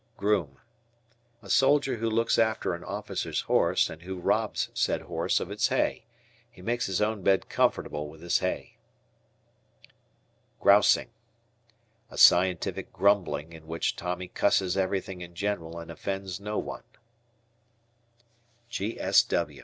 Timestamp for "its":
5.51-5.67